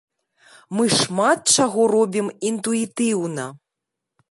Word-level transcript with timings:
Мы 0.77 0.85
шмат 0.99 1.39
чаго 1.57 1.85
робім 1.95 2.33
інтуітыўна! 2.53 3.49